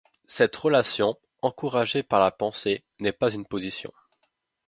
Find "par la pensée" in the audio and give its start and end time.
2.01-2.83